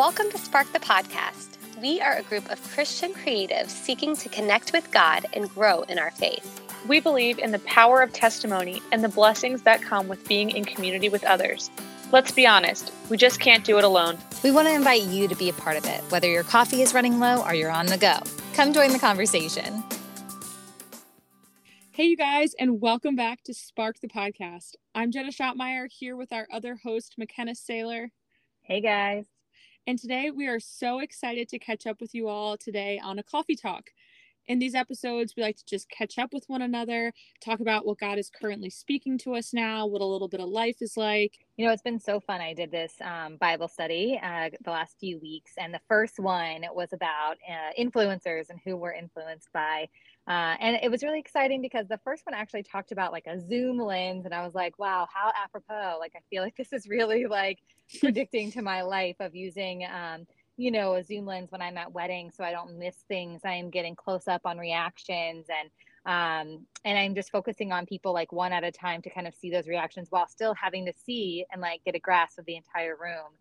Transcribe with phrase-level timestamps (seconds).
[0.00, 1.58] Welcome to Spark the Podcast.
[1.78, 5.98] We are a group of Christian creatives seeking to connect with God and grow in
[5.98, 6.62] our faith.
[6.88, 10.64] We believe in the power of testimony and the blessings that come with being in
[10.64, 11.70] community with others.
[12.12, 14.16] Let's be honest, we just can't do it alone.
[14.42, 16.94] We want to invite you to be a part of it, whether your coffee is
[16.94, 18.20] running low or you're on the go.
[18.54, 19.84] Come join the conversation.
[21.90, 24.76] Hey, you guys, and welcome back to Spark the Podcast.
[24.94, 28.08] I'm Jenna Shotmeyer here with our other host, Mekina Saylor.
[28.62, 29.26] Hey, guys.
[29.86, 33.22] And today we are so excited to catch up with you all today on a
[33.22, 33.90] coffee talk.
[34.50, 38.00] In these episodes, we like to just catch up with one another, talk about what
[38.00, 41.38] God is currently speaking to us now, what a little bit of life is like.
[41.56, 42.40] You know, it's been so fun.
[42.40, 46.64] I did this um, Bible study uh, the last few weeks, and the first one
[46.74, 49.88] was about uh, influencers and who we're influenced by.
[50.26, 53.40] Uh, and it was really exciting because the first one actually talked about like a
[53.40, 56.86] zoom lens and i was like wow how apropos like i feel like this is
[56.86, 57.58] really like
[58.00, 60.26] predicting to my life of using um,
[60.60, 63.40] you know a zoom lens when i'm at weddings so i don't miss things.
[63.44, 65.70] I'm getting close up on reactions and
[66.06, 69.34] um, and i'm just focusing on people like one at a time to kind of
[69.34, 72.56] see those reactions while still having to see and like get a grasp of the
[72.56, 73.32] entire room.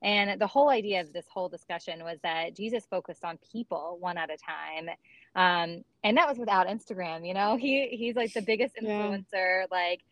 [0.00, 4.16] And the whole idea of this whole discussion was that jesus focused on people one
[4.16, 4.88] at a time
[5.34, 7.56] um, and that was without instagram you know?
[7.56, 9.66] He he's like the biggest influencer yeah.
[9.70, 10.02] like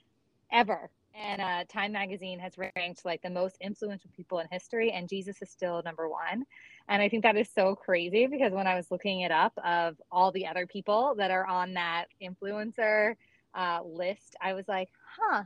[0.51, 5.09] ever and uh, Time Magazine has ranked like the most influential people in history, and
[5.09, 6.45] Jesus is still number one.
[6.89, 9.97] And I think that is so crazy because when I was looking it up of
[10.11, 13.15] all the other people that are on that influencer
[13.55, 15.45] uh, list, I was like, huh,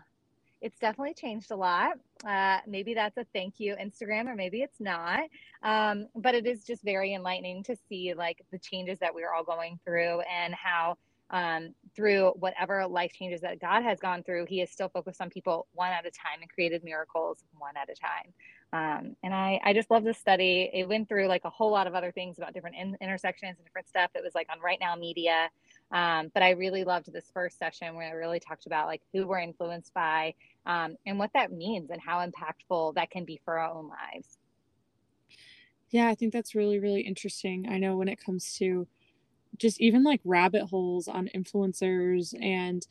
[0.60, 1.92] it's definitely changed a lot.
[2.26, 5.20] Uh, maybe that's a thank you Instagram, or maybe it's not.
[5.62, 9.44] Um, but it is just very enlightening to see like the changes that we're all
[9.44, 10.98] going through and how
[11.30, 15.30] um, through whatever life changes that God has gone through, He is still focused on
[15.30, 18.32] people one at a time and created miracles one at a time.
[18.72, 20.70] Um, and I, I just love this study.
[20.72, 23.66] It went through like a whole lot of other things about different in- intersections and
[23.66, 24.10] different stuff.
[24.14, 25.48] It was like on Right Now Media.
[25.90, 29.26] Um, but I really loved this first session where it really talked about like who
[29.26, 30.34] we're influenced by
[30.66, 34.38] um, and what that means and how impactful that can be for our own lives.
[35.90, 37.66] Yeah, I think that's really, really interesting.
[37.68, 38.86] I know when it comes to
[39.56, 42.86] just even like rabbit holes on influencers and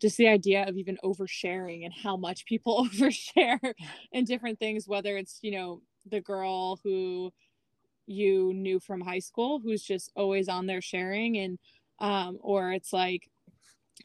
[0.00, 3.74] just the idea of even oversharing and how much people overshare
[4.12, 5.80] in different things whether it's you know
[6.10, 7.32] the girl who
[8.06, 11.58] you knew from high school who's just always on there sharing and
[12.00, 13.30] um or it's like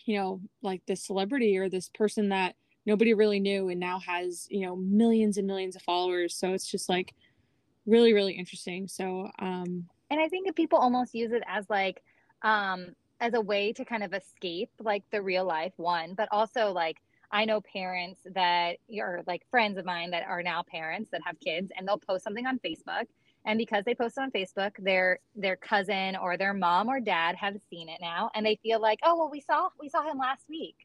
[0.05, 2.55] you know like this celebrity or this person that
[2.87, 6.35] nobody really knew and now has you know millions and millions of followers.
[6.35, 7.13] So it's just like
[7.85, 8.87] really really interesting.
[8.87, 12.01] So um and i think people almost use it as like
[12.43, 12.87] um
[13.19, 16.97] as a way to kind of escape like the real life one but also like
[17.31, 21.39] i know parents that are like friends of mine that are now parents that have
[21.39, 23.05] kids and they'll post something on facebook
[23.45, 27.55] and because they post on facebook their their cousin or their mom or dad have
[27.69, 30.43] seen it now and they feel like oh well we saw we saw him last
[30.49, 30.75] week.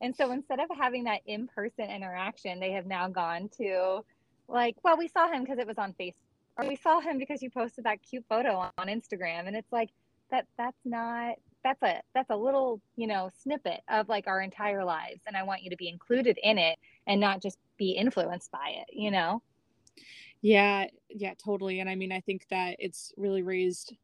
[0.00, 4.00] And so instead of having that in-person interaction they have now gone to
[4.48, 6.14] like well we saw him because it was on facebook
[6.58, 9.46] or we saw him because you posted that cute photo on Instagram.
[9.46, 9.90] And it's like,
[10.32, 14.84] that that's not that's a that's a little you know snippet of like our entire
[14.84, 16.76] lives and i want you to be included in it
[17.06, 19.40] and not just be influenced by it you know
[20.40, 23.94] yeah yeah totally and i mean i think that it's really raised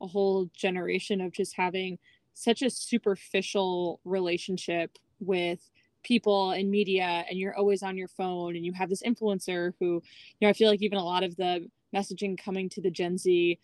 [0.00, 1.98] a whole generation of just having
[2.32, 5.70] such a superficial relationship with
[6.02, 9.94] people and media and you're always on your phone and you have this influencer who
[9.94, 10.02] you
[10.46, 13.58] know i feel like even a lot of the messaging coming to the Gen Z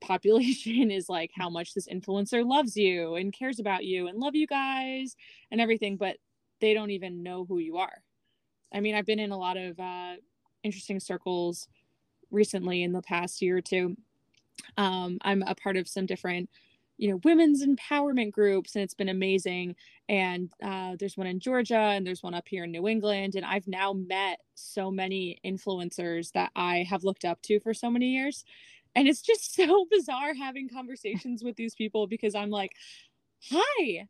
[0.00, 4.34] population is like how much this influencer loves you and cares about you and love
[4.34, 5.16] you guys
[5.50, 6.16] and everything, but
[6.60, 8.02] they don't even know who you are.
[8.72, 10.14] I mean, I've been in a lot of uh,
[10.62, 11.68] interesting circles
[12.30, 13.96] recently in the past year or two.
[14.76, 16.48] Um, I'm a part of some different,
[16.96, 19.76] you know, women's empowerment groups, and it's been amazing.
[20.08, 23.34] And uh, there's one in Georgia, and there's one up here in New England.
[23.34, 27.90] And I've now met so many influencers that I have looked up to for so
[27.90, 28.44] many years
[28.94, 32.72] and it's just so bizarre having conversations with these people because i'm like
[33.50, 34.06] hi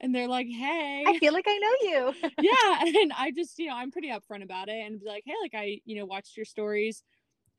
[0.00, 3.66] and they're like hey i feel like i know you yeah and i just you
[3.66, 6.36] know i'm pretty upfront about it and be like hey like i you know watched
[6.36, 7.02] your stories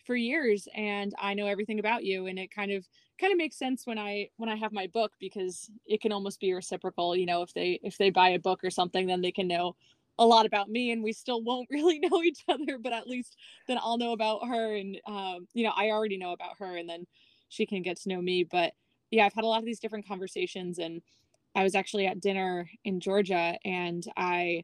[0.05, 2.87] for years and i know everything about you and it kind of
[3.19, 6.39] kind of makes sense when i when i have my book because it can almost
[6.39, 9.31] be reciprocal you know if they if they buy a book or something then they
[9.31, 9.75] can know
[10.17, 13.35] a lot about me and we still won't really know each other but at least
[13.67, 16.89] then i'll know about her and um, you know i already know about her and
[16.89, 17.05] then
[17.49, 18.73] she can get to know me but
[19.11, 21.01] yeah i've had a lot of these different conversations and
[21.55, 24.63] i was actually at dinner in georgia and i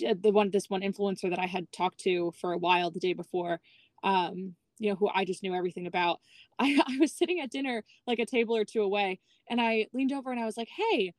[0.00, 3.12] the one this one influencer that i had talked to for a while the day
[3.12, 3.60] before
[4.02, 6.20] um, you know, who I just knew everything about.
[6.58, 10.12] I, I was sitting at dinner like a table or two away, and I leaned
[10.12, 11.14] over and I was like, "Hey."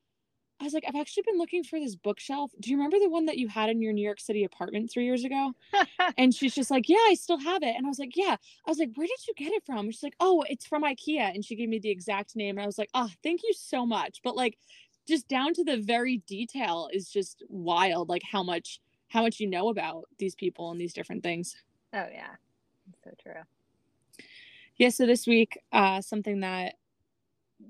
[0.59, 2.51] I was like, I've actually been looking for this bookshelf.
[2.61, 5.03] Do you remember the one that you had in your New York City apartment three
[5.03, 5.51] years ago?
[6.17, 7.75] and she's just like, Yeah, I still have it.
[7.75, 8.37] And I was like, Yeah.
[8.65, 9.79] I was like, Where did you get it from?
[9.79, 11.33] And she's like, Oh, it's from IKEA.
[11.33, 12.57] And she gave me the exact name.
[12.57, 14.21] And I was like, Oh, thank you so much.
[14.23, 14.57] But like,
[15.07, 18.07] just down to the very detail is just wild.
[18.07, 21.55] Like how much how much you know about these people and these different things.
[21.93, 22.35] Oh yeah,
[23.03, 23.41] so true.
[24.77, 24.89] Yeah.
[24.89, 26.75] So this week, uh, something that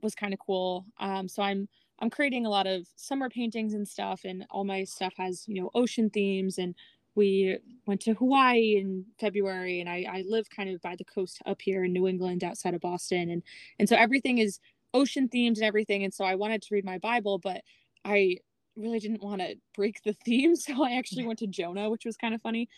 [0.02, 0.86] was kind of cool.
[1.00, 1.68] Um, so I'm
[2.00, 5.62] I'm creating a lot of summer paintings and stuff, and all my stuff has you
[5.62, 6.58] know ocean themes.
[6.58, 6.76] And
[7.16, 11.42] we went to Hawaii in February, and I, I live kind of by the coast
[11.46, 13.44] up here in New England, outside of Boston, and
[13.80, 14.60] and so everything is
[14.94, 16.04] ocean themed and everything.
[16.04, 17.62] And so I wanted to read my Bible, but
[18.06, 18.38] I
[18.76, 22.18] really didn't want to break the theme, so I actually went to Jonah, which was
[22.18, 22.70] kind of funny.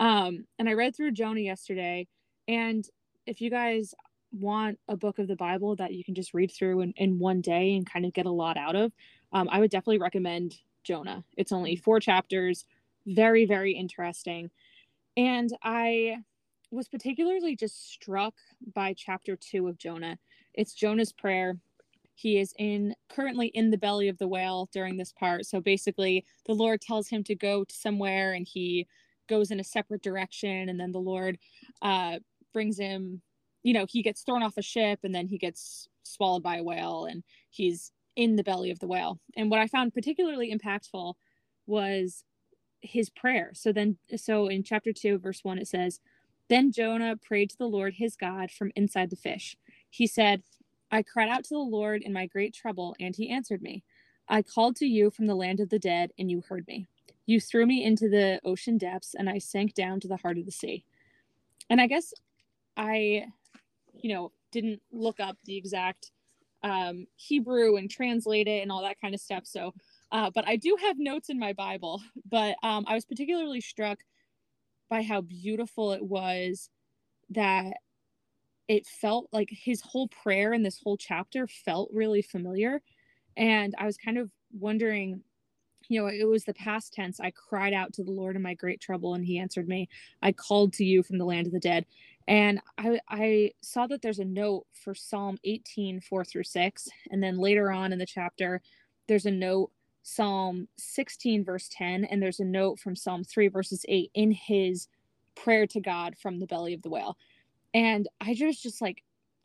[0.00, 2.06] Um, and I read through Jonah yesterday,
[2.48, 2.84] and
[3.26, 3.94] if you guys
[4.32, 7.40] want a book of the Bible that you can just read through in, in one
[7.40, 8.92] day and kind of get a lot out of,
[9.32, 11.24] um, I would definitely recommend Jonah.
[11.36, 12.64] It's only four chapters,
[13.06, 14.50] very, very interesting.
[15.16, 16.16] And I
[16.70, 18.34] was particularly just struck
[18.74, 20.18] by chapter two of Jonah.
[20.54, 21.56] It's Jonah's prayer.
[22.16, 25.46] He is in currently in the belly of the whale during this part.
[25.46, 28.86] So basically, the Lord tells him to go to somewhere and he
[29.28, 30.68] goes in a separate direction.
[30.68, 31.38] And then the Lord
[31.82, 32.18] uh,
[32.52, 33.22] brings him
[33.64, 36.62] you know, he gets thrown off a ship and then he gets swallowed by a
[36.62, 39.18] whale and he's in the belly of the whale.
[39.36, 41.14] And what I found particularly impactful
[41.66, 42.24] was
[42.82, 43.50] his prayer.
[43.54, 45.98] So then, so in chapter 2, verse 1, it says,
[46.48, 49.56] Then Jonah prayed to the Lord his God from inside the fish.
[49.88, 50.42] He said,
[50.90, 53.82] I cried out to the Lord in my great trouble, and he answered me.
[54.28, 56.86] I called to you from the land of the dead, and you heard me.
[57.26, 60.44] You threw me into the ocean depths, and I sank down to the heart of
[60.44, 60.84] the sea.
[61.70, 62.12] And I guess
[62.76, 63.26] I
[64.04, 66.10] you know, didn't look up the exact
[66.62, 69.46] um, Hebrew and translate it and all that kind of stuff.
[69.46, 69.74] So,
[70.12, 72.02] uh, but I do have notes in my Bible.
[72.30, 73.98] But um, I was particularly struck
[74.90, 76.68] by how beautiful it was
[77.30, 77.74] that
[78.68, 82.80] it felt like his whole prayer in this whole chapter felt really familiar.
[83.36, 85.22] And I was kind of wondering,
[85.88, 87.20] you know, it was the past tense.
[87.20, 89.88] I cried out to the Lord in my great trouble, and he answered me.
[90.22, 91.86] I called to you from the land of the dead.
[92.26, 96.88] And I, I saw that there's a note for Psalm 18, 4 through 6.
[97.10, 98.62] And then later on in the chapter,
[99.08, 99.70] there's a note,
[100.02, 104.88] Psalm 16, verse 10, and there's a note from Psalm 3, verses 8 in his
[105.34, 107.16] prayer to God from the belly of the whale.
[107.72, 109.02] And I just, just like,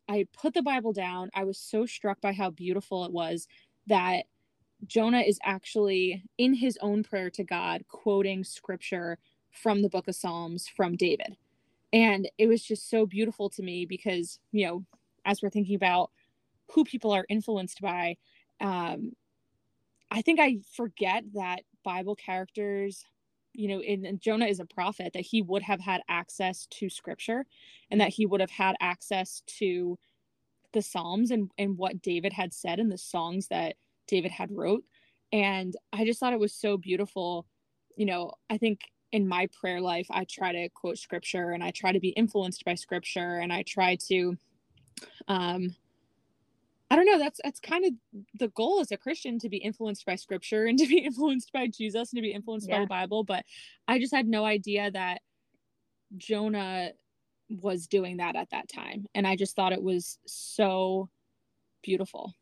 [0.09, 1.29] I put the Bible down.
[1.33, 3.47] I was so struck by how beautiful it was
[3.87, 4.25] that
[4.85, 9.17] Jonah is actually in his own prayer to God, quoting scripture
[9.51, 11.37] from the book of Psalms from David.
[11.91, 14.85] And it was just so beautiful to me because you know
[15.25, 16.11] as we're thinking about
[16.71, 18.15] who people are influenced by
[18.61, 19.11] um
[20.11, 23.03] i think i forget that bible characters
[23.53, 27.45] you know in, jonah is a prophet that he would have had access to scripture
[27.91, 29.97] and that he would have had access to
[30.73, 33.75] the psalms and and what david had said and the songs that
[34.09, 34.83] david had wrote
[35.31, 37.45] and i just thought it was so beautiful
[37.95, 41.71] you know i think in my prayer life, I try to quote scripture and I
[41.71, 44.37] try to be influenced by scripture and I try to
[45.27, 45.75] um
[46.91, 47.93] I don't know, that's that's kind of
[48.39, 51.67] the goal as a Christian to be influenced by scripture and to be influenced by
[51.67, 52.77] Jesus and to be influenced yeah.
[52.77, 53.45] by the Bible, but
[53.87, 55.21] I just had no idea that
[56.17, 56.91] Jonah
[57.49, 61.09] was doing that at that time and I just thought it was so
[61.81, 62.33] beautiful.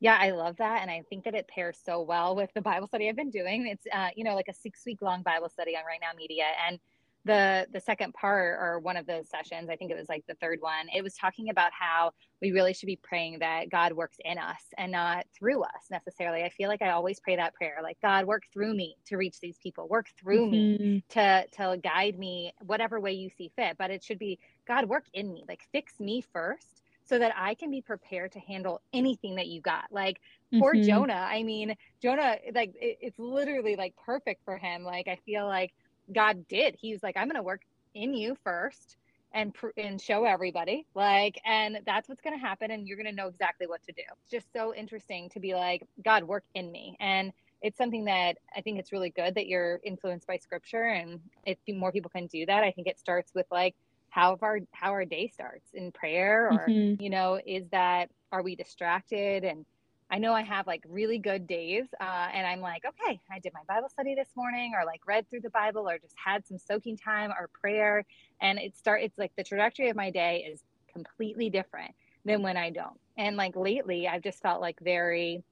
[0.00, 0.82] Yeah, I love that.
[0.82, 3.66] And I think that it pairs so well with the Bible study I've been doing.
[3.66, 6.44] It's, uh, you know, like a six week long Bible study on Right Now Media.
[6.68, 6.78] And
[7.26, 10.34] the the second part or one of those sessions i think it was like the
[10.36, 14.16] third one it was talking about how we really should be praying that god works
[14.24, 17.78] in us and not through us necessarily i feel like i always pray that prayer
[17.82, 20.82] like god work through me to reach these people work through mm-hmm.
[20.84, 24.88] me to to guide me whatever way you see fit but it should be god
[24.88, 28.82] work in me like fix me first so that I can be prepared to handle
[28.92, 29.84] anything that you got.
[29.90, 30.20] Like
[30.58, 30.88] poor mm-hmm.
[30.88, 34.82] Jonah, I mean, Jonah, like it, it's literally like perfect for him.
[34.82, 35.72] Like I feel like
[36.12, 36.76] God did.
[36.78, 37.62] He's like, I'm going to work
[37.94, 38.96] in you first
[39.32, 43.08] and pr- and show everybody like and that's what's going to happen and you're going
[43.08, 46.44] to know exactly what to do it's just so interesting to be like god work
[46.54, 47.32] in me and
[47.62, 51.58] it's something that i think it's really good that you're influenced by scripture and if
[51.68, 53.74] more people can do that i think it starts with like
[54.16, 57.00] how our how our day starts in prayer or mm-hmm.
[57.02, 59.66] you know is that are we distracted and
[60.08, 63.52] I know I have like really good days, uh, and I'm like, okay, I did
[63.52, 66.58] my Bible study this morning, or like read through the Bible, or just had some
[66.58, 68.04] soaking time or prayer,
[68.40, 69.02] and it start.
[69.02, 71.92] It's like the trajectory of my day is completely different
[72.24, 73.00] than when I don't.
[73.18, 75.42] And like lately, I've just felt like very,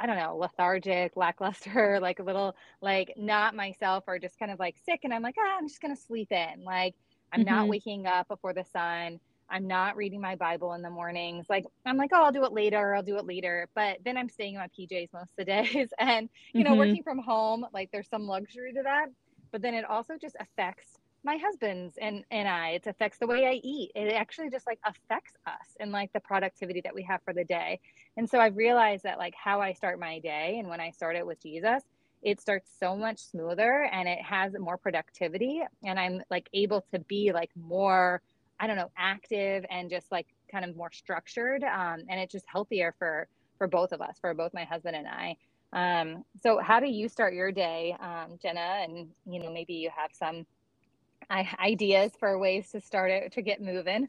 [0.00, 4.58] I don't know, lethargic, lackluster, like a little like not myself, or just kind of
[4.58, 6.64] like sick, and I'm like, ah, I'm just gonna sleep in.
[6.64, 6.94] Like
[7.32, 7.54] I'm mm-hmm.
[7.54, 9.20] not waking up before the sun.
[9.50, 11.46] I'm not reading my Bible in the mornings.
[11.48, 12.94] Like I'm like, oh, I'll do it later.
[12.94, 13.68] I'll do it later.
[13.74, 16.78] But then I'm staying in my PJs most of the days, and you know, mm-hmm.
[16.78, 19.06] working from home, like there's some luxury to that.
[19.50, 22.70] But then it also just affects my husband's and and I.
[22.70, 23.92] It affects the way I eat.
[23.94, 27.44] It actually just like affects us and like the productivity that we have for the
[27.44, 27.80] day.
[28.16, 31.16] And so I've realized that like how I start my day and when I start
[31.16, 31.82] it with Jesus,
[32.22, 36.98] it starts so much smoother and it has more productivity and I'm like able to
[36.98, 38.22] be like more
[38.60, 41.62] I don't know, active and just like kind of more structured.
[41.62, 45.06] Um, and it's just healthier for for both of us, for both my husband and
[45.06, 45.36] I.
[45.72, 48.82] Um, so how do you start your day, um, Jenna?
[48.82, 50.46] And you know, maybe you have some
[51.60, 54.08] ideas for ways to start it to get moving.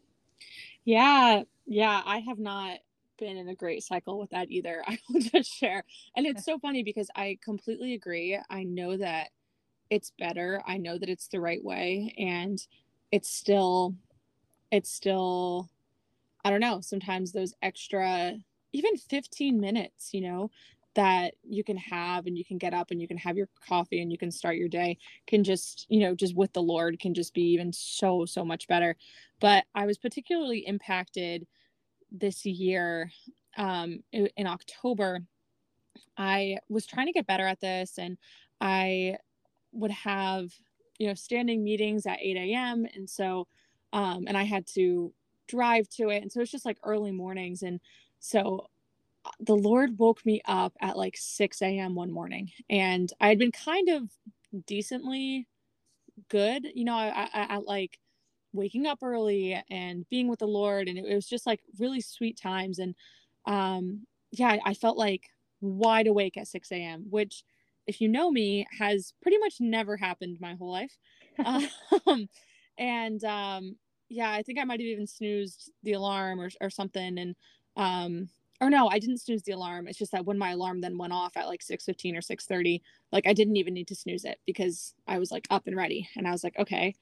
[0.85, 2.79] Yeah, yeah, I have not
[3.19, 4.83] been in a great cycle with that either.
[4.87, 5.83] I will just share.
[6.15, 8.39] And it's so funny because I completely agree.
[8.49, 9.29] I know that
[9.89, 10.61] it's better.
[10.65, 12.59] I know that it's the right way and
[13.11, 13.95] it's still
[14.71, 15.69] it's still
[16.45, 18.33] i don't know sometimes those extra
[18.71, 20.51] even 15 minutes you know
[20.95, 24.01] that you can have and you can get up and you can have your coffee
[24.01, 24.97] and you can start your day
[25.27, 28.67] can just you know just with the lord can just be even so so much
[28.67, 28.95] better
[29.39, 31.47] but i was particularly impacted
[32.11, 33.11] this year
[33.57, 35.21] um in, october
[36.17, 38.17] i was trying to get better at this and
[38.61, 39.17] i
[39.73, 40.51] would have
[40.99, 43.47] you know standing meetings at 8 a.m and so
[43.93, 45.13] um, and I had to
[45.47, 46.21] drive to it.
[46.21, 47.63] And so it's just like early mornings.
[47.63, 47.79] And
[48.19, 48.67] so
[49.25, 51.95] uh, the Lord woke me up at like 6 a.m.
[51.95, 54.09] one morning, and I had been kind of
[54.67, 55.47] decently
[56.29, 57.99] good, you know, I I at like
[58.53, 62.01] waking up early and being with the Lord, and it, it was just like really
[62.01, 62.79] sweet times.
[62.79, 62.95] And
[63.45, 65.29] um, yeah, I, I felt like
[65.61, 67.43] wide awake at 6 a.m., which,
[67.87, 70.97] if you know me, has pretty much never happened my whole life.
[72.07, 72.27] um,
[72.79, 73.75] and um
[74.09, 77.35] yeah i think i might have even snoozed the alarm or, or something and
[77.77, 78.29] um
[78.61, 81.13] or no i didn't snooze the alarm it's just that when my alarm then went
[81.13, 84.95] off at like 6.15 or 6.30 like i didn't even need to snooze it because
[85.07, 86.95] i was like up and ready and i was like okay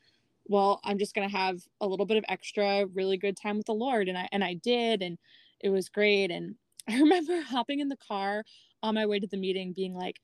[0.47, 3.65] well i'm just going to have a little bit of extra really good time with
[3.65, 5.17] the lord and i and i did and
[5.59, 6.55] it was great and
[6.89, 8.43] i remember hopping in the car
[8.83, 10.17] on my way to the meeting being like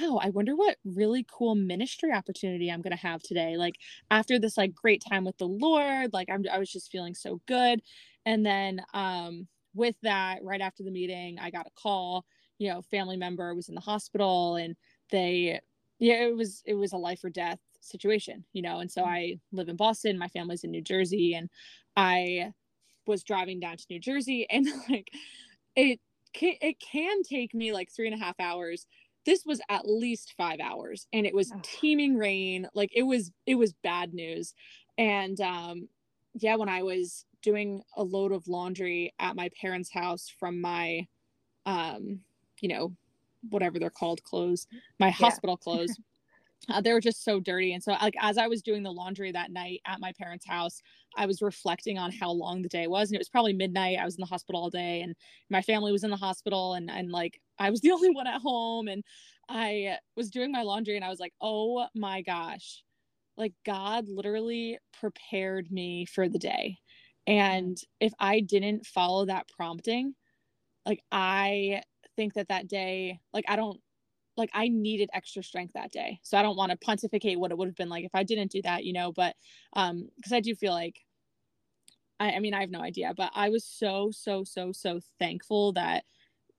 [0.00, 3.56] wow, I wonder what really cool ministry opportunity I'm going to have today.
[3.56, 3.76] Like
[4.10, 7.40] after this like great time with the Lord, like I'm I was just feeling so
[7.46, 7.80] good.
[8.24, 12.24] And then um with that right after the meeting, I got a call,
[12.58, 14.74] you know, family member was in the hospital and
[15.10, 15.60] they
[15.98, 18.80] yeah, it was it was a life or death situation, you know.
[18.80, 19.08] And so mm.
[19.08, 21.48] I live in Boston, my family's in New Jersey and
[21.96, 22.52] I
[23.06, 25.10] was driving down to New Jersey and like
[25.74, 26.00] it
[26.32, 28.86] can, it can take me like three and a half hours
[29.26, 33.56] this was at least five hours and it was teeming rain like it was it
[33.56, 34.54] was bad news
[34.96, 35.88] and um
[36.34, 41.06] yeah when i was doing a load of laundry at my parents house from my
[41.66, 42.20] um
[42.60, 42.92] you know
[43.50, 44.66] whatever they're called clothes
[44.98, 45.12] my yeah.
[45.12, 45.98] hospital clothes
[46.68, 49.30] uh, they were just so dirty and so like as i was doing the laundry
[49.30, 50.80] that night at my parents house
[51.16, 54.04] i was reflecting on how long the day was and it was probably midnight i
[54.04, 55.14] was in the hospital all day and
[55.50, 58.40] my family was in the hospital and and like i was the only one at
[58.40, 59.04] home and
[59.48, 62.82] i was doing my laundry and i was like oh my gosh.
[63.38, 66.78] Like god literally prepared me for the day
[67.26, 70.14] and if i didn't follow that prompting
[70.86, 71.82] like i
[72.16, 73.78] think that that day like i don't
[74.36, 76.20] like I needed extra strength that day.
[76.22, 78.52] So I don't want to pontificate what it would have been like if I didn't
[78.52, 79.34] do that, you know, but
[79.74, 81.00] um because I do feel like
[82.20, 85.72] I, I mean I have no idea, but I was so, so, so, so thankful
[85.74, 86.04] that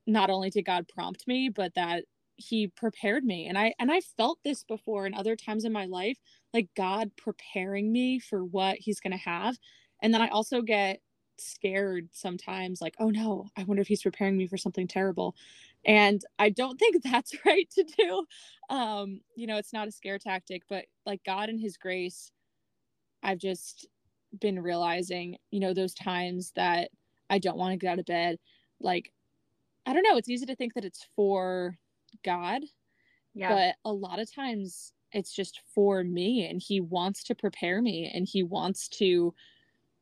[0.08, 2.06] not only did God prompt me, but that
[2.38, 3.48] he prepared me.
[3.48, 6.18] And I and I felt this before in other times in my life,
[6.54, 9.58] like God preparing me for what he's gonna have.
[10.02, 11.02] And then I also get
[11.40, 15.36] scared sometimes like oh no i wonder if he's preparing me for something terrible
[15.86, 18.26] and i don't think that's right to do.
[18.70, 22.32] Um you know it's not a scare tactic but like god and his grace
[23.24, 23.88] i've just
[24.40, 26.90] been realizing you know those times that
[27.30, 28.38] i don't want to get out of bed.
[28.80, 29.12] Like
[29.86, 31.78] i don't know it's easy to think that it's for
[32.24, 32.62] god
[33.34, 33.50] yeah.
[33.50, 38.12] but a lot of times it's just for me and he wants to prepare me
[38.14, 39.34] and he wants to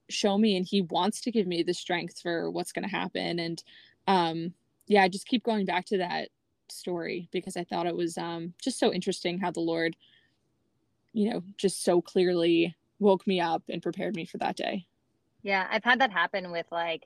[0.09, 3.39] show me and he wants to give me the strength for what's going to happen
[3.39, 3.63] and
[4.07, 4.53] um
[4.87, 6.29] yeah, I just keep going back to that
[6.69, 9.95] story because I thought it was um, just so interesting how the Lord,
[11.13, 14.85] you know, just so clearly woke me up and prepared me for that day.
[15.43, 17.03] Yeah, I've had that happen with like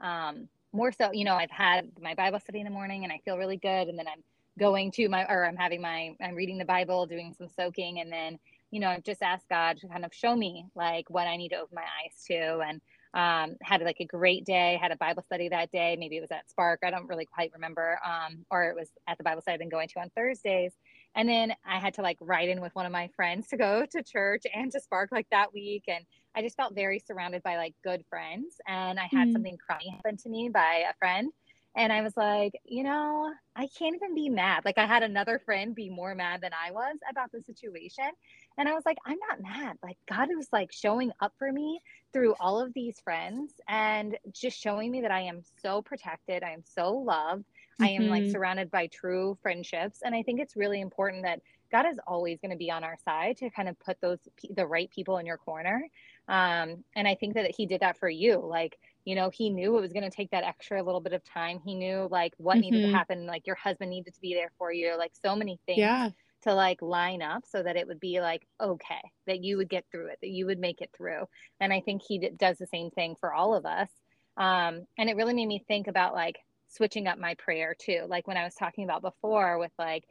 [0.00, 3.20] um, more so, you know, I've had my Bible study in the morning and I
[3.24, 3.88] feel really good.
[3.88, 4.22] And then I'm
[4.58, 8.00] going to my, or I'm having my, I'm reading the Bible, doing some soaking.
[8.00, 8.38] And then,
[8.70, 11.50] you know, I've just asked God to kind of show me like what I need
[11.50, 12.60] to open my eyes to.
[12.60, 12.80] And
[13.14, 15.96] um, had like a great day, had a Bible study that day.
[15.98, 16.80] Maybe it was at Spark.
[16.84, 17.98] I don't really quite remember.
[18.04, 20.72] Um, or it was at the Bible study I've been going to on Thursdays.
[21.16, 23.84] And then I had to like ride in with one of my friends to go
[23.90, 25.84] to church and to Spark like that week.
[25.88, 26.04] And
[26.36, 28.56] I just felt very surrounded by like good friends.
[28.68, 29.32] And I had mm-hmm.
[29.32, 31.32] something crummy happen to me by a friend.
[31.76, 34.64] And I was like, you know, I can't even be mad.
[34.64, 38.10] Like I had another friend be more mad than I was about the situation.
[38.58, 39.76] And I was like, I'm not mad.
[39.82, 41.80] Like God was like showing up for me
[42.12, 46.42] through all of these friends and just showing me that I am so protected.
[46.42, 47.44] I am so loved.
[47.44, 47.84] Mm-hmm.
[47.84, 48.32] I am like mm-hmm.
[48.32, 50.00] surrounded by true friendships.
[50.04, 52.96] And I think it's really important that God is always going to be on our
[53.04, 54.18] side to kind of put those
[54.50, 55.88] the right people in your corner.
[56.28, 58.38] Um, and I think that He did that for you.
[58.38, 61.24] Like, you know, He knew it was going to take that extra little bit of
[61.24, 61.60] time.
[61.64, 62.60] He knew like what mm-hmm.
[62.60, 62.96] needed to mm-hmm.
[62.96, 63.26] happen.
[63.26, 64.96] Like your husband needed to be there for you.
[64.98, 65.78] Like so many things.
[65.78, 66.10] Yeah
[66.42, 69.84] to like line up so that it would be like okay that you would get
[69.92, 71.26] through it that you would make it through
[71.60, 73.90] and i think he d- does the same thing for all of us
[74.38, 76.38] um, and it really made me think about like
[76.68, 80.04] switching up my prayer too like when i was talking about before with like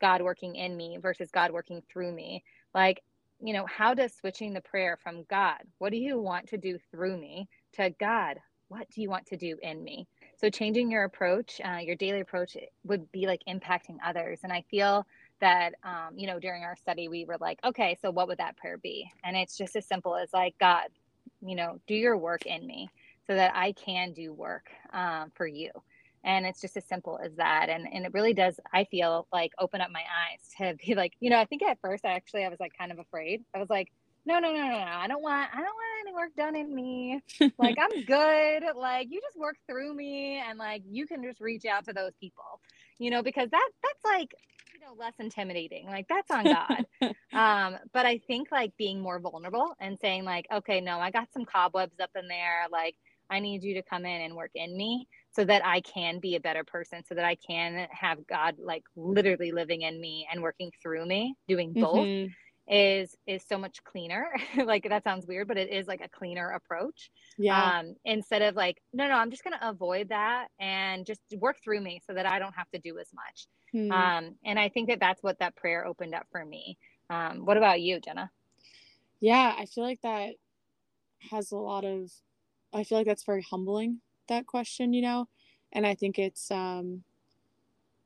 [0.00, 2.44] God working in me versus God working through me.
[2.74, 3.02] Like,
[3.40, 6.78] you know, how does switching the prayer from God, what do you want to do
[6.90, 10.06] through me, to God, what do you want to do in me?
[10.36, 14.40] So, changing your approach, uh, your daily approach would be like impacting others.
[14.42, 15.06] And I feel
[15.40, 18.56] that, um, you know, during our study, we were like, okay, so what would that
[18.56, 19.10] prayer be?
[19.24, 20.88] And it's just as simple as like, God,
[21.40, 22.88] you know, do your work in me
[23.26, 25.70] so that I can do work um, for you
[26.24, 29.52] and it's just as simple as that and and it really does i feel like
[29.58, 32.44] open up my eyes to be like you know i think at first I actually
[32.44, 33.88] i was like kind of afraid i was like
[34.26, 34.76] no no no no no.
[34.76, 37.20] I don't want i don't want any work done in me.
[37.58, 38.64] Like i'm good.
[38.76, 42.12] Like you just work through me and like you can just reach out to those
[42.20, 42.60] people
[42.98, 44.34] you know because that that's like
[44.74, 45.86] you know less intimidating.
[45.86, 46.86] Like that's on god.
[47.32, 51.32] Um but i think like being more vulnerable and saying like okay no i got
[51.32, 52.66] some cobwebs up in there.
[52.70, 52.96] Like
[53.30, 56.36] i need you to come in and work in me so that I can be
[56.36, 60.42] a better person, so that I can have God like literally living in me and
[60.42, 62.06] working through me, doing both.
[62.06, 62.32] Mm-hmm.
[62.70, 64.28] Is is so much cleaner.
[64.64, 67.10] Like that sounds weird but it is like a cleaner approach.
[67.36, 67.78] Yeah.
[67.78, 71.56] Um instead of like no no i'm just going to avoid that and just work
[71.62, 73.46] through me so that i don't have to do as much.
[73.74, 73.92] Mm.
[73.92, 76.78] um and i think that that's what that prayer opened up for me.
[77.08, 78.30] Um what about you jenna?
[79.20, 80.34] Yeah i feel like that
[81.30, 82.10] has a lot of
[82.72, 85.28] i feel like that's very humbling that question, you know?
[85.72, 87.02] And I think it's, um,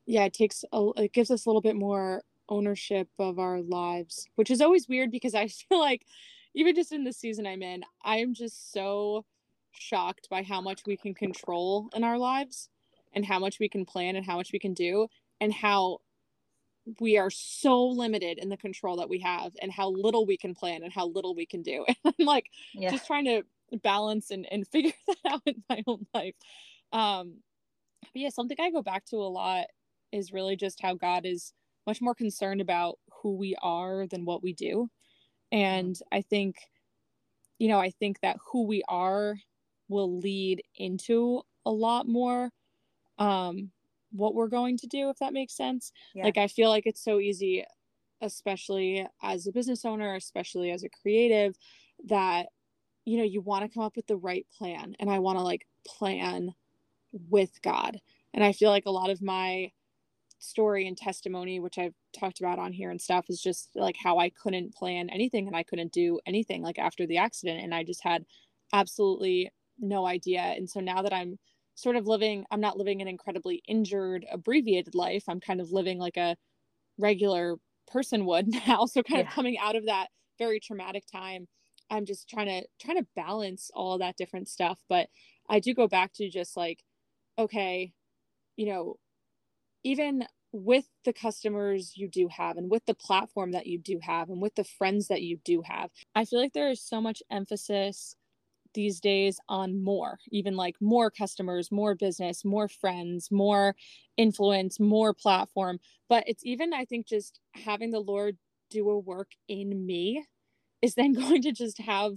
[0.07, 4.27] yeah, it takes, a, it gives us a little bit more ownership of our lives,
[4.37, 6.07] which is always weird because I feel like
[6.55, 9.25] even just in the season I'm in, I am just so
[9.73, 12.69] shocked by how much we can control in our lives
[13.13, 15.09] and how much we can plan and how much we can do
[15.41, 15.99] and how
[17.01, 20.55] we are so limited in the control that we have and how little we can
[20.55, 21.85] plan and how little we can do.
[22.05, 22.91] And I'm like yeah.
[22.91, 23.43] just trying to
[23.83, 26.35] balance and, and figure that out in my own life.
[26.93, 27.39] Um,
[28.03, 29.67] but yeah, something I go back to a lot
[30.13, 31.53] is really just how God is
[31.87, 34.89] much more concerned about who we are than what we do.
[35.53, 36.57] And I think,
[37.59, 39.37] you know, I think that who we are
[39.89, 42.51] will lead into a lot more
[43.19, 43.71] um
[44.11, 45.93] what we're going to do if that makes sense.
[46.15, 46.25] Yeah.
[46.25, 47.65] Like I feel like it's so easy
[48.21, 51.55] especially as a business owner, especially as a creative
[52.07, 52.47] that
[53.05, 54.97] you know, you want to come up with the right plan.
[54.99, 56.55] And I want to like plan
[57.29, 58.01] with God.
[58.33, 59.71] And I feel like a lot of my
[60.45, 64.19] story and testimony, which I've talked about on here and stuff, is just like how
[64.19, 67.63] I couldn't plan anything and I couldn't do anything like after the accident.
[67.63, 68.25] And I just had
[68.73, 70.41] absolutely no idea.
[70.41, 71.39] And so now that I'm
[71.75, 75.25] sort of living, I'm not living an incredibly injured, abbreviated life.
[75.29, 76.37] I'm kind of living like a
[76.99, 77.57] regular
[77.91, 78.87] person would now.
[78.87, 79.29] So kind yeah.
[79.29, 81.47] of coming out of that very traumatic time
[81.91, 84.79] I'm just trying to trying to balance all that different stuff.
[84.89, 85.09] But
[85.49, 86.83] I do go back to just like,
[87.39, 87.93] okay,
[88.57, 88.97] you know,
[89.85, 94.31] even with the customers you do have and with the platform that you do have
[94.31, 97.23] and with the friends that you do have, I feel like there is so much
[97.31, 98.17] emphasis
[98.73, 103.75] these days on more, even like more customers, more business, more friends, more
[104.17, 105.79] influence, more platform.
[106.09, 108.37] But it's even, I think, just having the Lord
[108.71, 110.25] do a work in me
[110.83, 112.15] is then going to just have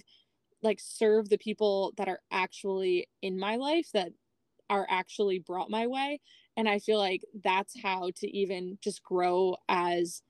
[0.63, 4.11] like serve the people that are actually in my life that
[4.69, 6.19] are actually brought my way.
[6.55, 10.21] And i feel like that's how to even just grow as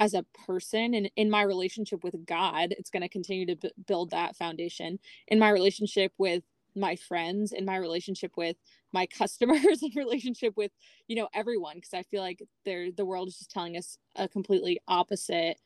[0.00, 0.94] as a person.
[0.94, 4.98] And in my relationship with god it's going to continue to b- build that foundation.
[5.28, 6.42] In my relationship with
[6.76, 8.56] my friends in my relationship with
[8.92, 10.70] my customers in relationship with
[11.08, 14.28] you know everyone because i feel like they're the world is just telling us a
[14.28, 15.58] completely opposite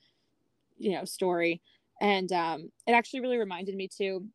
[0.79, 1.61] you know story.
[2.01, 4.27] And um it actually really reminded me too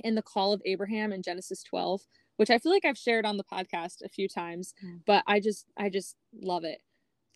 [0.00, 2.02] in the call of abraham in genesis 12
[2.36, 5.00] which i feel like i've shared on the podcast a few times mm.
[5.06, 6.80] but i just i just love it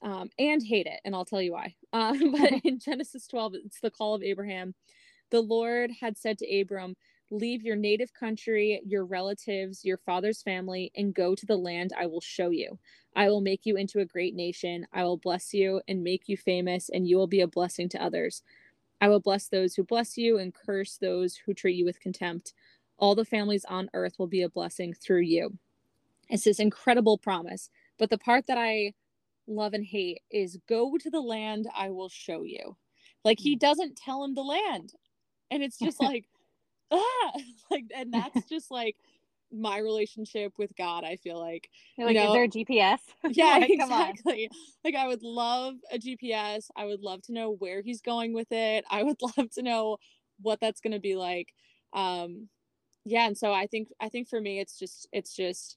[0.02, 3.80] um, and hate it and i'll tell you why um, but in genesis 12 it's
[3.80, 4.74] the call of abraham
[5.30, 6.96] the lord had said to abram
[7.32, 12.06] Leave your native country, your relatives, your father's family, and go to the land I
[12.06, 12.76] will show you.
[13.14, 14.84] I will make you into a great nation.
[14.92, 18.02] I will bless you and make you famous, and you will be a blessing to
[18.02, 18.42] others.
[19.00, 22.52] I will bless those who bless you and curse those who treat you with contempt.
[23.00, 25.58] All the families on earth will be a blessing through you.
[26.28, 27.70] It's this incredible promise.
[27.98, 28.94] But the part that I
[29.46, 32.76] love and hate is go to the land I will show you.
[33.24, 33.58] Like he hmm.
[33.58, 34.92] doesn't tell him the land.
[35.50, 36.26] And it's just like,
[36.90, 37.32] ah!
[37.70, 38.96] like and that's just like
[39.52, 41.68] my relationship with God, I feel like.
[41.96, 42.98] You're like, you know, is there GPS?
[43.30, 44.50] Yeah, like, exactly.
[44.84, 46.66] Like I would love a GPS.
[46.76, 48.84] I would love to know where he's going with it.
[48.90, 49.98] I would love to know
[50.40, 51.52] what that's gonna be like.
[51.92, 52.48] Um
[53.04, 55.76] yeah, and so I think I think for me it's just it's just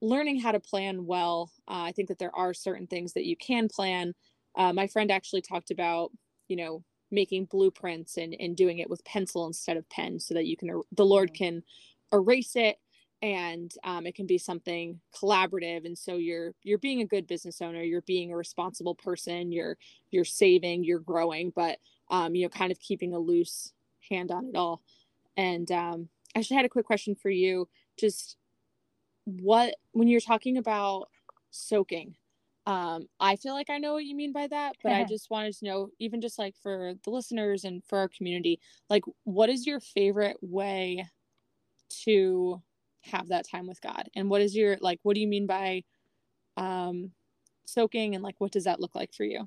[0.00, 1.50] learning how to plan well.
[1.68, 4.14] Uh, I think that there are certain things that you can plan.
[4.56, 6.10] Uh, my friend actually talked about,
[6.48, 10.46] you know, making blueprints and, and doing it with pencil instead of pen so that
[10.46, 11.62] you can the lord can
[12.12, 12.76] erase it
[13.22, 17.62] and um, it can be something collaborative and so you're you're being a good business
[17.62, 19.76] owner you're being a responsible person you're
[20.10, 21.78] you're saving you're growing but
[22.10, 23.72] um, you know kind of keeping a loose
[24.10, 24.82] hand on it all
[25.36, 27.68] and um, i actually had a quick question for you.
[27.98, 28.36] Just
[29.24, 31.08] what when you're talking about
[31.50, 32.14] soaking
[32.66, 35.54] um i feel like i know what you mean by that but i just wanted
[35.54, 39.66] to know even just like for the listeners and for our community like what is
[39.66, 41.06] your favorite way
[41.90, 42.60] to
[43.02, 44.08] have that time with god?
[44.16, 45.82] And what is your like what do you mean by
[46.56, 47.10] um
[47.66, 49.46] soaking and like what does that look like for you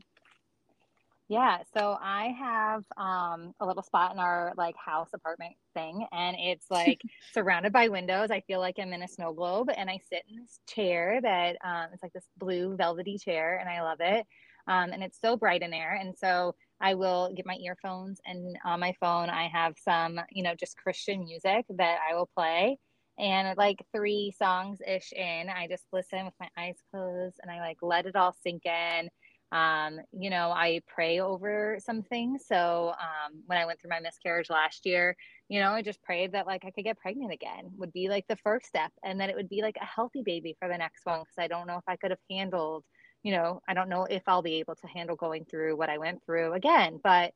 [1.29, 6.37] yeah, so I have um, a little spot in our like house apartment thing, and
[6.39, 7.01] it's like
[7.33, 8.31] surrounded by windows.
[8.31, 11.57] I feel like I'm in a snow globe, and I sit in this chair that
[11.65, 14.25] um, it's like this blue velvety chair, and I love it.
[14.67, 18.57] Um, and it's so bright in there, and so I will get my earphones, and
[18.63, 22.77] on my phone I have some, you know, just Christian music that I will play.
[23.19, 27.59] And like three songs ish in, I just listen with my eyes closed, and I
[27.59, 29.09] like let it all sink in
[29.51, 32.43] um, you know, I pray over some things.
[32.47, 35.15] So um, when I went through my miscarriage last year,
[35.47, 38.25] you know, I just prayed that like I could get pregnant again would be like
[38.27, 41.05] the first step, and then it would be like a healthy baby for the next
[41.05, 42.83] one because I don't know if I could have handled,
[43.23, 45.97] you know, I don't know if I'll be able to handle going through what I
[45.97, 46.99] went through again.
[47.01, 47.33] But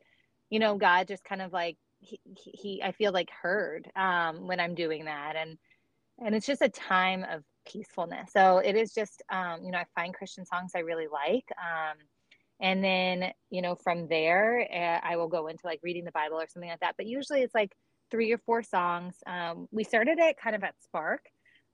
[0.50, 4.60] you know, God just kind of like he, he I feel like heard um, when
[4.60, 5.58] I'm doing that, and
[6.24, 8.32] and it's just a time of peacefulness.
[8.32, 11.45] So it is just, um, you know, I find Christian songs I really like.
[11.58, 11.97] Um,
[12.60, 16.39] and then, you know, from there, uh, I will go into like reading the Bible
[16.39, 16.95] or something like that.
[16.97, 17.71] But usually it's like
[18.12, 19.15] three or four songs.
[19.26, 21.21] Um, we started it kind of at Spark,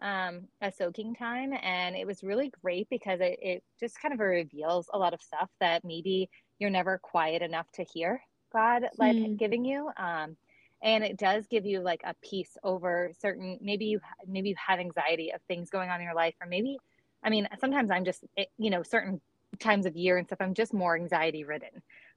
[0.02, 1.54] um, a soaking time.
[1.62, 5.22] And it was really great because it, it just kind of reveals a lot of
[5.22, 8.22] stuff that maybe you're never quiet enough to hear
[8.54, 9.36] God like hmm.
[9.36, 9.90] giving you.
[9.98, 10.38] Um,
[10.82, 14.80] and it does give you like a peace over certain maybe you maybe you have
[14.80, 16.78] anxiety of things going on in your life or maybe
[17.24, 19.20] i mean sometimes i'm just eh, you know certain
[19.60, 21.70] times of year and stuff i'm just more anxiety ridden.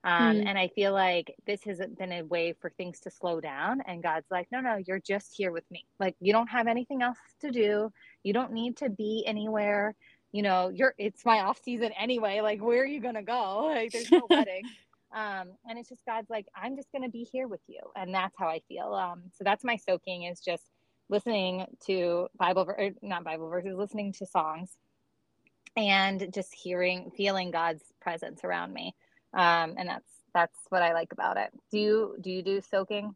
[0.02, 0.46] Um, mm.
[0.46, 4.02] and i feel like this hasn't been a way for things to slow down and
[4.02, 5.84] god's like no no you're just here with me.
[5.98, 7.92] Like you don't have anything else to do.
[8.22, 9.94] You don't need to be anywhere.
[10.32, 12.40] You know you're it's my off season anyway.
[12.40, 13.70] Like where are you gonna go?
[13.74, 14.62] Like there's no wedding
[15.12, 17.80] um, and it's just god's like i'm just going to be here with you.
[17.96, 18.94] And that's how i feel.
[18.94, 20.64] Um, so that's my soaking is just
[21.08, 24.70] listening to bible or not bible verses listening to songs
[25.76, 28.94] and just hearing feeling god's presence around me.
[29.34, 31.50] Um, and that's that's what i like about it.
[31.70, 33.14] Do you do you do soaking?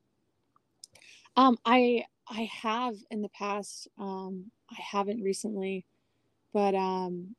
[1.37, 3.89] Um i i have in the past.
[3.99, 5.85] Um i haven't recently
[6.53, 7.37] but um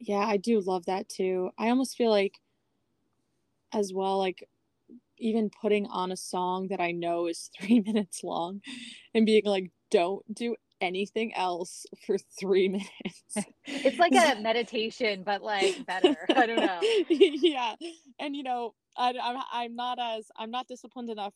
[0.00, 1.50] yeah i do love that too.
[1.58, 2.34] I almost feel like
[3.74, 4.48] as well like
[5.18, 8.60] even putting on a song that I know is three minutes long
[9.14, 13.48] and being like, don't do anything else for three minutes.
[13.66, 16.16] it's like a meditation, but like better.
[16.34, 16.80] I don't know.
[17.08, 17.74] yeah.
[18.18, 21.34] And you know, I, I'm, I'm not as, I'm not disciplined enough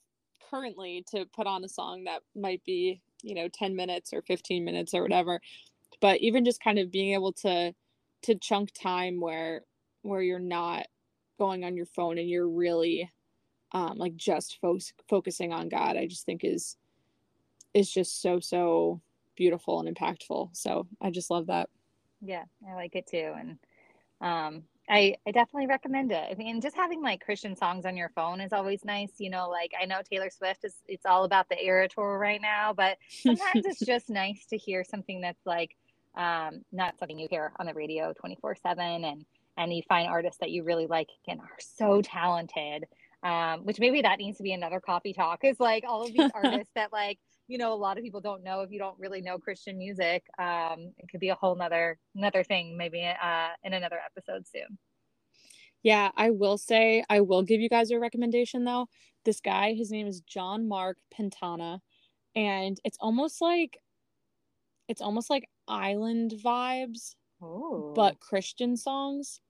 [0.51, 4.65] currently to put on a song that might be you know 10 minutes or 15
[4.65, 5.41] minutes or whatever
[6.01, 7.75] but even just kind of being able to
[8.23, 9.63] to chunk time where
[10.03, 10.87] where you're not
[11.39, 13.11] going on your phone and you're really
[13.73, 16.77] um like just fo- focusing on god i just think is
[17.75, 19.01] is just so so
[19.37, 21.69] beautiful and impactful so i just love that
[22.21, 23.59] yeah i like it too and
[24.21, 26.29] um I, I definitely recommend it.
[26.31, 29.13] I mean, just having like Christian songs on your phone is always nice.
[29.19, 32.41] You know, like I know Taylor Swift is it's all about the era tour right
[32.41, 35.77] now, but sometimes it's just nice to hear something that's like
[36.17, 39.25] um, not something you hear on the radio 24 seven and,
[39.59, 42.87] and you find artists that you really like and are so talented.
[43.25, 46.31] Um, which maybe that needs to be another coffee talk is like all of these
[46.35, 47.19] artists that like,
[47.49, 50.23] you know, a lot of people don't know if you don't really know Christian music.
[50.39, 54.79] Um, it could be a whole nother, another thing, maybe, uh, in another episode soon.
[55.83, 58.87] Yeah, I will say, I will give you guys a recommendation though.
[59.25, 61.81] This guy, his name is John Mark Pantana,
[62.37, 63.79] and it's almost like
[64.89, 67.93] it's almost like island vibes, Ooh.
[67.95, 69.41] but Christian songs.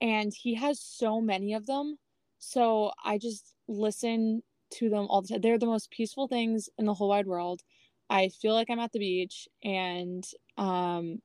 [0.00, 1.98] And he has so many of them.
[2.38, 4.42] So I just listen
[4.74, 5.40] to them all the time.
[5.40, 7.60] They're the most peaceful things in the whole wide world.
[8.08, 10.24] I feel like I'm at the beach and
[10.56, 11.20] um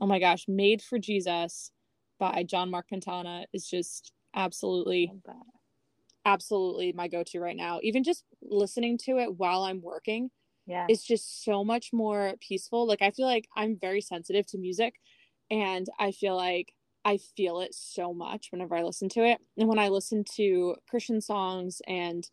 [0.00, 1.72] oh my gosh, Made for Jesus
[2.18, 5.12] by John Mark Pantana is just absolutely
[6.24, 7.80] absolutely my go-to right now.
[7.82, 10.30] Even just listening to it while I'm working
[10.70, 14.58] yeah it's just so much more peaceful like i feel like i'm very sensitive to
[14.58, 14.94] music
[15.50, 16.72] and i feel like
[17.04, 20.74] i feel it so much whenever i listen to it and when i listen to
[20.88, 22.30] christian songs and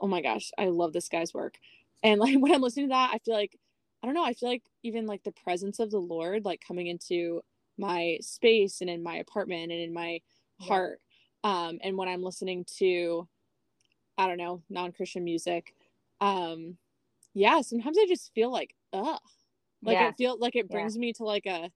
[0.00, 1.58] oh my gosh i love this guy's work
[2.02, 3.56] and like when i'm listening to that i feel like
[4.02, 6.86] i don't know i feel like even like the presence of the lord like coming
[6.86, 7.40] into
[7.78, 10.20] my space and in my apartment and in my
[10.60, 10.66] yeah.
[10.66, 11.00] heart
[11.44, 13.28] um and when i'm listening to
[14.16, 15.74] i don't know non-christian music
[16.20, 16.76] um
[17.36, 19.20] yeah, sometimes I just feel like, ugh.
[19.82, 20.08] Like yeah.
[20.08, 21.00] I feel like it brings yeah.
[21.00, 21.70] me to like a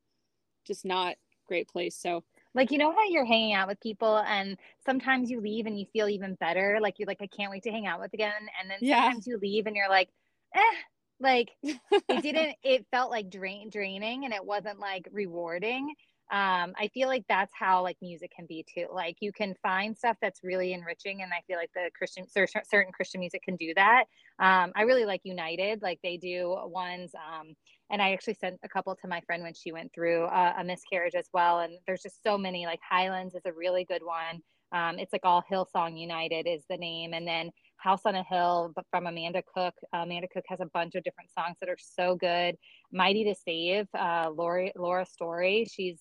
[0.67, 1.95] just not great place.
[1.95, 2.25] So
[2.55, 5.87] like you know how you're hanging out with people and sometimes you leave and you
[5.93, 6.79] feel even better.
[6.81, 8.33] Like you're like, I can't wait to hang out with again.
[8.61, 9.33] And then sometimes yeah.
[9.33, 10.09] you leave and you're like,
[10.55, 10.77] eh,
[11.21, 11.79] like it
[12.23, 15.95] didn't it felt like drain draining and it wasn't like rewarding
[16.31, 18.87] um, I feel like that's how like music can be too.
[18.93, 22.93] Like you can find stuff that's really enriching, and I feel like the Christian certain
[22.93, 24.05] Christian music can do that.
[24.39, 27.57] Um, I really like United, like they do ones, um,
[27.91, 30.65] and I actually sent a couple to my friend when she went through a, a
[30.65, 31.61] miscarriage as well.
[31.61, 32.67] And there's just so many.
[32.67, 34.41] Like Highlands is a really good one.
[34.73, 38.73] Um, it's like all Hillsong United is the name, and then House on a Hill
[38.91, 39.75] from Amanda Cook.
[39.93, 42.55] Amanda Cook has a bunch of different songs that are so good.
[42.93, 45.67] Mighty to Save, uh, Laura Laura Story.
[45.69, 45.99] She's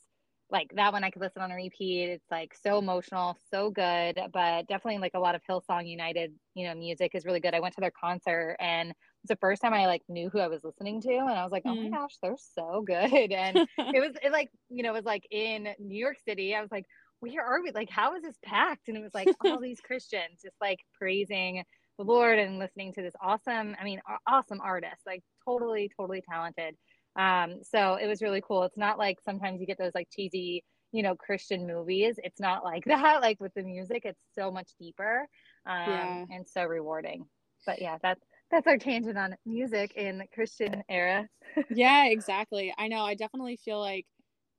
[0.52, 2.10] like that one I could listen on a repeat.
[2.10, 6.68] It's like so emotional, so good, but definitely like a lot of Hillsong United, you
[6.68, 7.54] know, music is really good.
[7.54, 10.48] I went to their concert and it's the first time I like knew who I
[10.48, 11.94] was listening to and I was like, oh my mm.
[11.94, 13.32] gosh, they're so good.
[13.40, 16.56] And it was it like, you know, it was like in New York City.
[16.56, 16.86] I was like,
[17.20, 17.72] where are we?
[17.72, 18.88] Like, how is this packed?
[18.88, 21.64] And it was like all these Christians just like praising
[21.98, 26.76] the Lord and listening to this awesome, I mean, awesome artist, like totally, totally talented.
[27.16, 28.64] Um, so it was really cool.
[28.64, 32.16] It's not like sometimes you get those like cheesy, you know, Christian movies.
[32.24, 33.22] It's not like that.
[33.22, 35.28] Like with the music, it's so much deeper
[35.66, 36.26] um, yeah.
[36.32, 37.26] and so rewarding.
[37.66, 41.28] But yeah, that's that's our tangent on music in the Christian era.
[41.70, 42.74] yeah, exactly.
[42.78, 43.04] I know.
[43.04, 44.06] I definitely feel like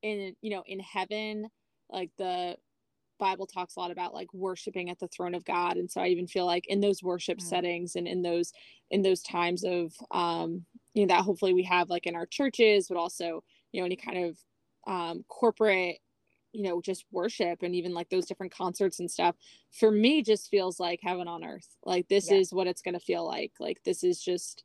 [0.02, 1.48] in you know in heaven,
[1.88, 2.56] like the
[3.18, 6.08] Bible talks a lot about like worshiping at the throne of God, and so I
[6.08, 7.42] even feel like in those worship mm.
[7.42, 8.52] settings and in those
[8.90, 12.88] in those times of um, you know that hopefully we have like in our churches
[12.88, 14.38] but also you know any kind of
[14.86, 15.98] um, corporate
[16.52, 19.36] you know just worship and even like those different concerts and stuff
[19.70, 21.68] for me just feels like heaven on earth.
[21.84, 22.38] Like this yeah.
[22.38, 23.52] is what it's going to feel like.
[23.60, 24.64] Like this is just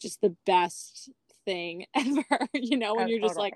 [0.00, 1.10] just the best
[1.44, 3.54] thing ever you know when oh, you're just like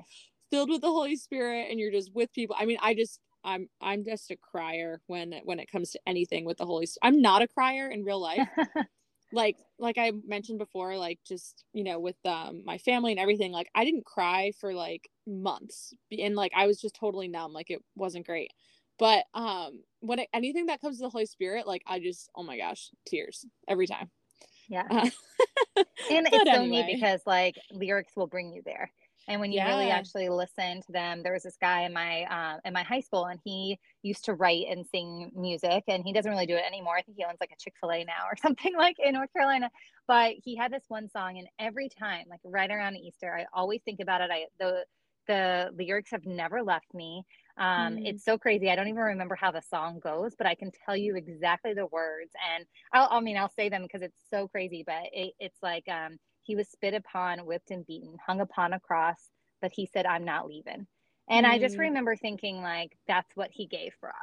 [0.51, 2.57] filled with the holy spirit and you're just with people.
[2.59, 6.47] I mean i just i'm i'm just a crier when when it comes to anything
[6.47, 8.49] with the holy spirit i'm not a crier in real life
[9.35, 13.53] like like i mentioned before like just you know with um my family and everything
[13.53, 17.71] like i didn't cry for like months and like i was just totally numb like
[17.71, 18.53] it wasn't great.
[18.99, 22.45] But um when it, anything that comes to the holy spirit like i just oh
[22.45, 24.11] my gosh tears every time.
[24.69, 24.87] Yeah.
[24.89, 25.11] Uh,
[25.77, 28.91] and it's so neat because like lyrics will bring you there
[29.29, 29.69] and when you yeah.
[29.69, 33.01] really actually listen to them there was this guy in my uh, in my high
[33.01, 36.65] school and he used to write and sing music and he doesn't really do it
[36.67, 36.97] anymore.
[36.97, 39.71] I think he owns like a chick-fil-a now or something like in north carolina.
[40.07, 43.81] But he had this one song and every time like right around easter i always
[43.85, 44.31] think about it.
[44.31, 44.85] I the
[45.27, 47.25] the lyrics have never left me.
[47.57, 48.07] Um, mm.
[48.07, 48.71] it's so crazy.
[48.71, 51.87] I don't even remember how the song goes but i can tell you exactly the
[51.87, 55.63] words and I'll, i mean i'll say them because it's so crazy but it, it's
[55.63, 59.31] like um, He was spit upon, whipped and beaten, hung upon a cross,
[59.61, 60.87] but he said, I'm not leaving.
[61.29, 61.51] And mm.
[61.51, 61.81] I just mm.
[61.81, 64.15] remember thinking, like, that's what he gave for us.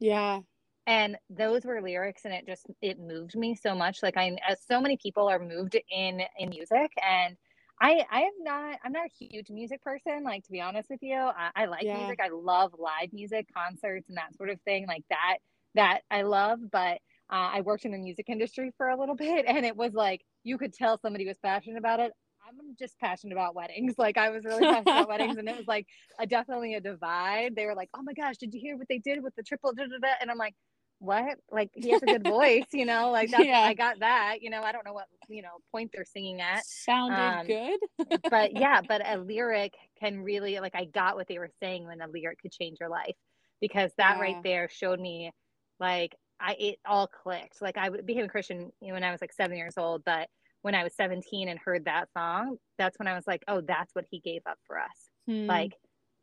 [0.00, 0.40] Yeah.
[0.86, 4.02] And those were lyrics, and it just it moved me so much.
[4.02, 7.36] Like I, as so many people are moved in in music, and
[7.80, 10.24] I I am not I'm not a huge music person.
[10.24, 11.98] Like to be honest with you, I, I like yeah.
[11.98, 12.18] music.
[12.20, 14.88] I love live music, concerts, and that sort of thing.
[14.88, 15.36] Like that
[15.76, 16.98] that I love, but
[17.30, 20.22] uh, I worked in the music industry for a little bit, and it was like
[20.44, 22.12] you could tell somebody was passionate about it.
[22.46, 23.94] I'm just passionate about weddings.
[23.98, 25.86] Like I was really passionate about weddings, and it was like
[26.18, 27.54] a, definitely a divide.
[27.54, 29.72] They were like, "Oh my gosh, did you hear what they did with the triple?"
[29.72, 30.08] Da, da, da?
[30.20, 30.54] And I'm like,
[30.98, 31.38] "What?
[31.50, 33.10] Like he has a good voice, you know?
[33.10, 33.60] Like that's, yeah.
[33.60, 34.38] I got that.
[34.40, 36.64] You know, I don't know what you know point they're singing at.
[36.66, 41.38] Sounded um, good, but yeah, but a lyric can really like I got what they
[41.38, 43.14] were saying when a lyric could change your life
[43.60, 44.22] because that yeah.
[44.22, 45.30] right there showed me
[45.78, 47.62] like I it all clicked.
[47.62, 50.28] Like I became a Christian you know, when I was like seven years old, but
[50.62, 53.94] when I was 17 and heard that song, that's when I was like, oh, that's
[53.94, 55.10] what he gave up for us.
[55.26, 55.46] Hmm.
[55.46, 55.72] Like,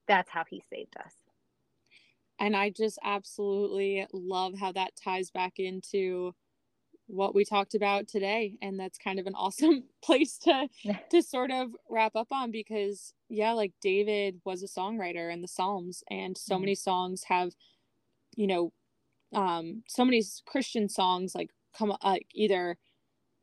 [0.07, 1.13] that's how he saved us.
[2.39, 6.33] And I just absolutely love how that ties back into
[7.07, 10.69] what we talked about today and that's kind of an awesome place to
[11.09, 15.47] to sort of wrap up on because yeah like David was a songwriter in the
[15.47, 16.61] Psalms and so mm-hmm.
[16.61, 17.51] many songs have
[18.35, 18.71] you know
[19.33, 22.77] um so many Christian songs like come like either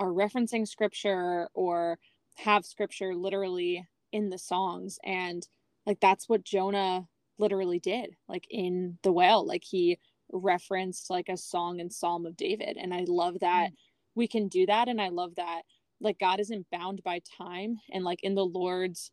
[0.00, 1.98] are referencing scripture or
[2.36, 4.98] have scripture literally in the songs.
[5.04, 5.46] And
[5.86, 7.06] like that's what Jonah
[7.38, 9.98] literally did like in the whale like he
[10.32, 12.76] referenced like a song and psalm of David.
[12.80, 13.74] And I love that mm.
[14.14, 14.88] we can do that.
[14.88, 15.62] And I love that
[16.00, 17.76] like God isn't bound by time.
[17.92, 19.10] And like in the Lord's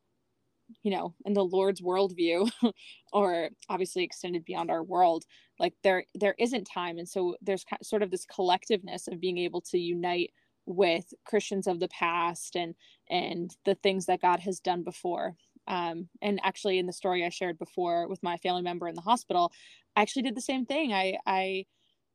[0.81, 2.49] you know in the lord's worldview
[3.13, 5.23] or obviously extended beyond our world
[5.59, 9.61] like there there isn't time and so there's sort of this collectiveness of being able
[9.61, 10.31] to unite
[10.65, 12.75] with Christians of the past and
[13.09, 15.35] and the things that God has done before.
[15.67, 19.01] Um, and actually, in the story I shared before with my family member in the
[19.01, 19.51] hospital,
[19.95, 20.93] I actually did the same thing.
[20.93, 21.65] I I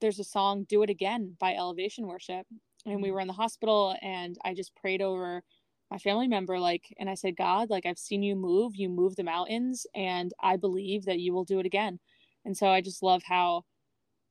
[0.01, 2.47] there's a song "Do It Again" by Elevation Worship,
[2.87, 3.14] and we mm-hmm.
[3.14, 5.42] were in the hospital, and I just prayed over
[5.90, 9.16] my family member like and i said god like i've seen you move you move
[9.16, 11.98] the mountains and i believe that you will do it again
[12.44, 13.64] and so i just love how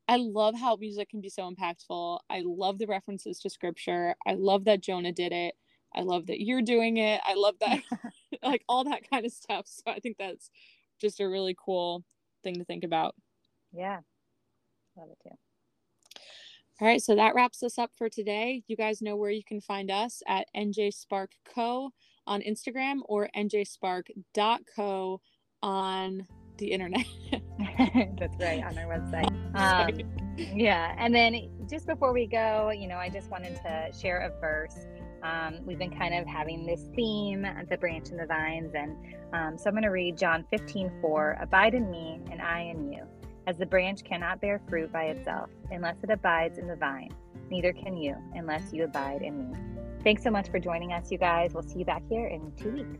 [0.07, 2.19] I love how music can be so impactful.
[2.29, 4.15] I love the references to scripture.
[4.25, 5.55] I love that Jonah did it.
[5.93, 7.19] I love that you're doing it.
[7.25, 7.81] I love that,
[8.43, 9.65] like all that kind of stuff.
[9.67, 10.49] So I think that's
[10.99, 12.05] just a really cool
[12.43, 13.15] thing to think about.
[13.73, 13.99] Yeah.
[14.95, 15.35] Love it too.
[16.79, 18.61] All right, so that wraps us up for today.
[18.67, 21.89] You guys know where you can find us at NJ Spark Co
[22.27, 25.21] on Instagram or njspark.co
[25.63, 26.27] on
[26.59, 27.05] the internet.
[28.19, 29.33] That's right, on our website.
[29.57, 29.89] Um,
[30.37, 34.39] yeah, and then just before we go, you know, I just wanted to share a
[34.39, 34.85] verse.
[35.23, 38.95] Um, we've been kind of having this theme, the branch and the vines, and
[39.33, 41.39] um, so I'm going to read John 15, 4.
[41.41, 43.07] Abide in me, and I in you.
[43.47, 47.15] As the branch cannot bear fruit by itself unless it abides in the vine,
[47.49, 49.57] neither can you unless you abide in me.
[50.03, 51.53] Thanks so much for joining us, you guys.
[51.53, 52.99] We'll see you back here in two weeks.